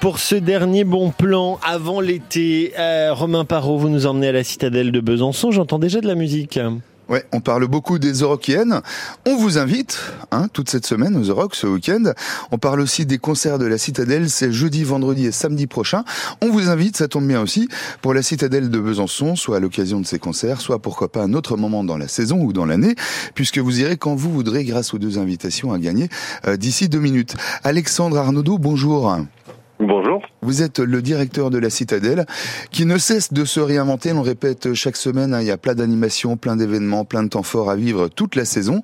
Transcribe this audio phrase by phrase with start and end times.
[0.00, 4.42] Pour ce dernier bon plan avant l'été, euh, Romain Parot, vous nous emmenez à la
[4.42, 5.50] citadelle de Besançon.
[5.50, 6.58] J'entends déjà de la musique.
[7.08, 8.80] Ouais, on parle beaucoup des Eurokiennes.
[9.26, 12.12] On vous invite, hein, toute cette semaine aux Euroc ce week-end.
[12.50, 16.04] On parle aussi des concerts de la Citadelle, c'est jeudi, vendredi et samedi prochain.
[16.40, 17.68] On vous invite, ça tombe bien aussi,
[18.00, 21.34] pour la Citadelle de Besançon, soit à l'occasion de ces concerts, soit pourquoi pas un
[21.34, 22.94] autre moment dans la saison ou dans l'année,
[23.34, 26.08] puisque vous irez quand vous voudrez grâce aux deux invitations à gagner
[26.46, 27.36] euh, d'ici deux minutes.
[27.64, 29.14] Alexandre Arnaudot, bonjour.
[29.80, 30.22] Bonjour.
[30.40, 32.26] Vous êtes le directeur de la Citadelle
[32.70, 34.12] qui ne cesse de se réinventer.
[34.12, 37.28] On le répète chaque semaine, hein, il y a plein d'animations, plein d'événements, plein de
[37.28, 38.82] temps forts à vivre toute la saison,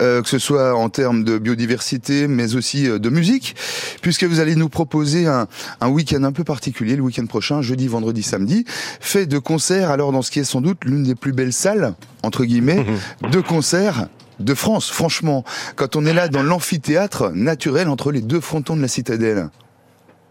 [0.00, 3.54] euh, que ce soit en termes de biodiversité, mais aussi euh, de musique,
[4.02, 5.46] puisque vous allez nous proposer un,
[5.80, 8.64] un week-end un peu particulier le week-end prochain, jeudi, vendredi, samedi,
[9.00, 11.94] fait de concerts, alors dans ce qui est sans doute l'une des plus belles salles,
[12.24, 12.84] entre guillemets,
[13.30, 14.08] de concerts
[14.40, 15.44] de France, franchement,
[15.76, 19.48] quand on est là dans l'amphithéâtre naturel entre les deux frontons de la Citadelle.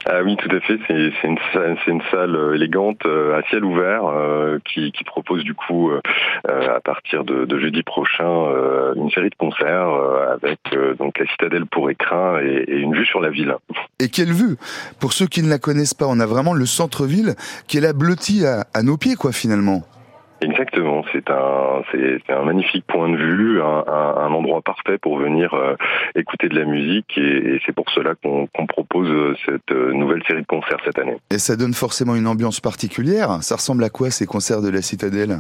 [0.06, 0.78] Ah oui, tout à fait.
[0.88, 1.38] C'est une,
[1.88, 5.92] une, salle euh, élégante euh, à ciel ouvert euh, qui, qui, propose du coup
[6.48, 8.24] à partir de, de jeudi prochain
[8.96, 9.90] une série de concerts
[10.32, 10.60] avec
[10.98, 13.56] donc la citadelle pour écrin et, et, une vue sur la ville.
[14.00, 14.58] Et quelle vue
[15.00, 17.36] Pour ceux qui ne la connaissent pas, on a vraiment le centre-ville
[17.68, 19.84] qui est là blotti à, à nos pieds, quoi, finalement.
[20.44, 25.76] Exactement, c'est un magnifique point de vue, un, endroit parfait pour venir euh,
[26.16, 30.48] écouter de la musique et, c'est pour cela qu'on propose cette euh, nouvelle série de
[30.48, 31.18] concerts cette année.
[31.32, 33.42] Et ça donne forcément une ambiance particulière.
[33.42, 35.40] Ça ressemble à quoi ces concerts de la Citadelle?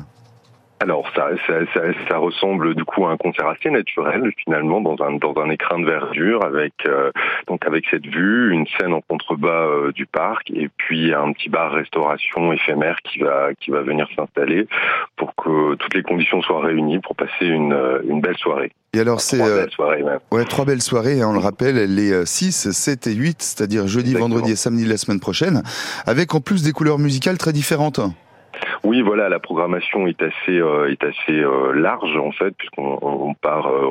[0.84, 5.02] Alors ça, ça, ça, ça, ressemble du coup à un concert assez naturel finalement dans
[5.02, 7.10] un dans un écrin de verdure avec euh,
[7.48, 11.48] donc avec cette vue, une scène en contrebas euh, du parc et puis un petit
[11.48, 14.68] bar restauration éphémère qui va qui va venir s'installer
[15.16, 18.72] pour que toutes les conditions soient réunies pour passer une une belle soirée.
[18.96, 20.20] Et alors c'est trois belles soirées même.
[20.32, 24.12] Ouais, trois belles soirées, hein, on le rappelle, les 6, 7 et 8, c'est-à-dire jeudi,
[24.12, 24.36] Exactement.
[24.36, 25.64] vendredi et samedi de la semaine prochaine,
[26.06, 28.00] avec en plus des couleurs musicales très différentes.
[28.86, 33.34] Oui, voilà, la programmation est assez euh, est assez euh, large en fait, puisqu'on on
[33.34, 33.88] part euh,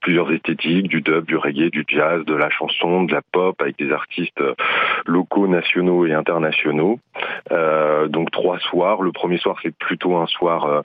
[0.00, 3.78] plusieurs esthétiques, du dub, du reggae, du jazz, de la chanson, de la pop, avec
[3.78, 4.54] des artistes euh,
[5.06, 6.98] locaux, nationaux et internationaux.
[7.50, 9.02] Euh, donc trois soirs.
[9.02, 10.82] Le premier soir, c'est plutôt un soir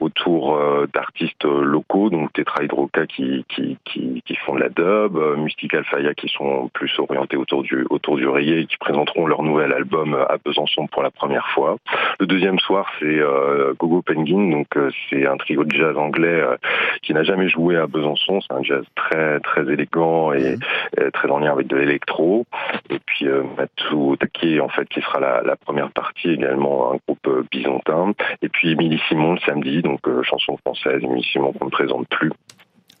[0.00, 0.58] autour
[0.92, 6.28] d'artistes locaux, donc Tetra Hydroca qui, qui, qui, font de la dub, Mystic Alphaya qui
[6.28, 10.36] sont plus orientés autour du autour du reggae et qui présenteront leur nouvel album à
[10.44, 11.76] Besançon pour la première fois.
[12.20, 16.28] Le deuxième soir, c'est euh, Gogo Penguin, donc euh, c'est un trio de jazz anglais
[16.28, 16.56] euh,
[17.02, 18.40] qui n'a jamais joué à Besançon.
[18.40, 20.56] C'est un jazz très très élégant et,
[20.98, 22.46] et très en lien avec de l'électro.
[22.90, 27.48] Et puis Matsu Take, en fait, qui sera la, la, première partie également, un groupe
[27.50, 28.12] byzantin.
[28.42, 32.32] Et puis Émilie Simon le samedi, donc chanson française, Émilie Simon qu'on ne présente plus.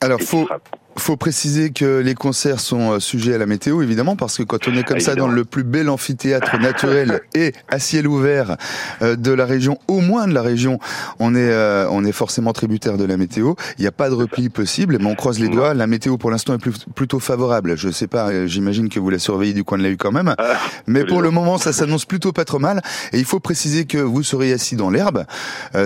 [0.00, 0.48] Alors, faut,
[0.96, 4.68] faut préciser que les concerts sont euh, sujets à la météo, évidemment, parce que quand
[4.68, 8.56] on est comme ça dans le plus bel amphithéâtre naturel et à ciel ouvert
[9.00, 10.78] euh, de la région, au moins de la région,
[11.18, 13.54] on est, euh, on est forcément tributaire de la météo.
[13.78, 15.74] Il n'y a pas de repli possible, mais on croise les doigts.
[15.74, 17.76] La météo, pour l'instant, est plutôt favorable.
[17.76, 20.34] Je sais pas, j'imagine que vous la surveillez du coin de l'œil quand même.
[20.38, 22.82] Ah, mais pour le moment, ça s'annonce plutôt pas trop mal.
[23.12, 25.24] Et il faut préciser que vous serez assis dans l'herbe.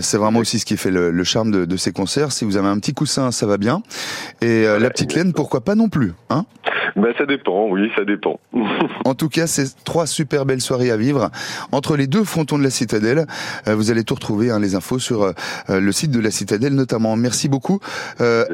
[0.00, 2.32] C'est vraiment aussi ce qui fait le, le charme de, de, ces concerts.
[2.32, 3.82] Si vous avez un petit coussin, ça va bien.
[4.40, 6.46] Et la petite laine, pourquoi pas non plus, hein?
[6.96, 8.40] Ben, ça dépend, oui, ça dépend.
[9.04, 11.30] en tout cas, c'est trois super belles soirées à vivre
[11.70, 13.26] entre les deux frontons de la Citadelle.
[13.68, 15.32] Euh, vous allez tout retrouver, hein, les infos sur euh,
[15.68, 17.14] le site de la Citadelle notamment.
[17.16, 17.80] Merci beaucoup
[18.22, 18.44] euh,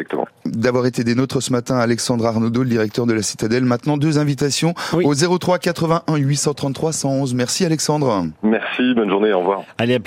[0.44, 3.64] d'avoir été des nôtres ce matin, Alexandre Arnaudot, le directeur de la Citadelle.
[3.64, 5.04] Maintenant, deux invitations oui.
[5.06, 7.34] au 03 81 833 111.
[7.34, 8.26] Merci Alexandre.
[8.42, 9.62] Merci, bonne journée, au revoir.
[9.78, 10.00] Allez,